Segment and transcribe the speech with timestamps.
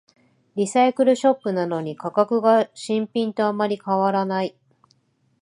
[0.55, 4.55] リサイクルショップなのに価格が新品とあまり変わらない